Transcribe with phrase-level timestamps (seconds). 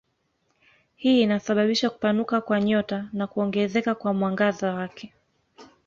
[0.95, 5.13] Hii inasababisha kupanuka kwa nyota na kuongezeka kwa mwangaza wake.